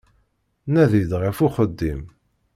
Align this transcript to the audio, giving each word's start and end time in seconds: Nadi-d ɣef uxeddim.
Nadi-d 0.73 1.11
ɣef 1.21 1.37
uxeddim. 1.45 2.01